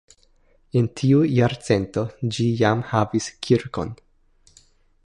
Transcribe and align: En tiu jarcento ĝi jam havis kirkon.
En 0.79 0.87
tiu 1.01 1.19
jarcento 1.33 2.07
ĝi 2.37 2.49
jam 2.63 2.83
havis 2.95 3.31
kirkon. 3.49 3.95